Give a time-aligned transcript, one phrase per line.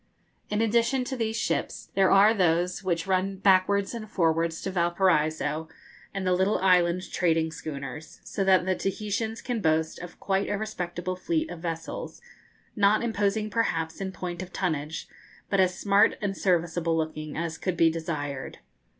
[0.49, 5.69] In addition to these ships, there are those which run backwards and forwards to Valparaiso,
[6.11, 10.57] and the little island trading schooners; so that the Tahitians can boast of quite a
[10.57, 12.19] respectable fleet of vessels,
[12.75, 15.07] not imposing perhaps in point of tonnage,
[15.51, 18.57] but as smart and serviceable looking as could be desired.